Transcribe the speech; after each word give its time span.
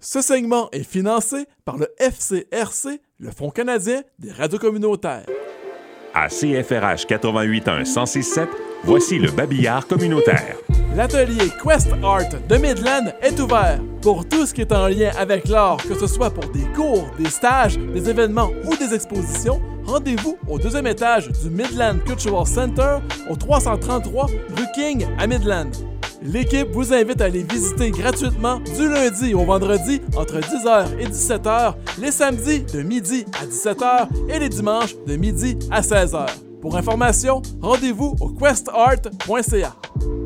Ce 0.00 0.22
segment 0.22 0.68
est 0.70 0.84
financé 0.84 1.46
par 1.64 1.76
le 1.76 1.88
FCRC, 1.98 3.00
le 3.18 3.32
Fonds 3.32 3.50
canadien 3.50 4.02
des 4.20 4.30
radios 4.30 4.60
communautaires. 4.60 5.26
À 6.14 6.28
CFRH 6.28 7.02
881 7.08 7.78
1067, 7.80 8.48
voici 8.84 9.18
le 9.18 9.32
babillard 9.32 9.88
communautaire. 9.88 10.56
L'atelier 10.94 11.50
Quest 11.60 11.88
Art 12.04 12.28
de 12.48 12.56
Midland 12.56 13.12
est 13.20 13.40
ouvert. 13.40 13.80
Pour 14.00 14.26
tout 14.26 14.46
ce 14.46 14.54
qui 14.54 14.60
est 14.60 14.72
en 14.72 14.86
lien 14.86 15.10
avec 15.18 15.48
l'art, 15.48 15.78
que 15.78 15.98
ce 15.98 16.06
soit 16.06 16.30
pour 16.30 16.48
des 16.52 16.64
cours, 16.76 17.10
des 17.18 17.28
stages, 17.28 17.76
des 17.76 18.08
événements 18.08 18.50
ou 18.66 18.76
des 18.76 18.94
expositions, 18.94 19.60
rendez-vous 19.84 20.38
au 20.46 20.60
deuxième 20.60 20.86
étage 20.86 21.28
du 21.28 21.50
Midland 21.50 21.98
Cultural 22.06 22.46
Center 22.46 22.98
au 23.28 23.34
333 23.34 24.26
rue 24.26 24.66
King 24.76 25.06
à 25.18 25.26
Midland. 25.26 25.72
L'équipe 26.22 26.68
vous 26.72 26.92
invite 26.92 27.20
à 27.20 27.26
aller 27.26 27.44
visiter 27.44 27.90
gratuitement 27.90 28.58
du 28.60 28.88
lundi 28.88 29.34
au 29.34 29.44
vendredi 29.44 30.00
entre 30.16 30.40
10h 30.40 30.98
et 30.98 31.06
17h, 31.06 31.74
les 32.00 32.10
samedis 32.10 32.62
de 32.62 32.82
midi 32.82 33.24
à 33.40 33.46
17h 33.46 34.08
et 34.28 34.38
les 34.40 34.48
dimanches 34.48 34.96
de 35.06 35.16
midi 35.16 35.56
à 35.70 35.80
16h. 35.80 36.26
Pour 36.60 36.76
information, 36.76 37.40
rendez-vous 37.62 38.16
au 38.20 38.30
questart.ca. 38.30 39.76